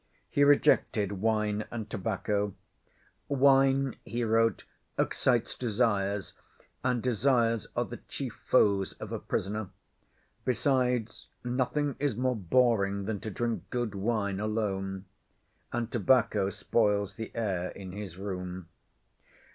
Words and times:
He 0.31 0.43
rejected 0.43 1.11
wine 1.21 1.65
and 1.69 1.87
tobacco. 1.87 2.55
"Wine," 3.27 3.97
he 4.03 4.23
wrote, 4.23 4.63
"excites 4.97 5.53
desires, 5.53 6.33
and 6.83 7.03
desires 7.03 7.67
are 7.75 7.85
the 7.85 7.97
chief 8.07 8.33
foes 8.33 8.93
of 8.93 9.11
a 9.11 9.19
prisoner; 9.19 9.69
besides, 10.43 11.27
nothing 11.43 11.97
is 11.99 12.15
more 12.15 12.35
boring 12.35 13.05
than 13.05 13.19
to 13.19 13.29
drink 13.29 13.69
good 13.69 13.93
wine 13.93 14.39
alone," 14.39 15.05
and 15.71 15.91
tobacco 15.91 16.49
spoils 16.49 17.13
the 17.13 17.31
air 17.35 17.67
in 17.69 17.91
his 17.91 18.17
room. 18.17 18.69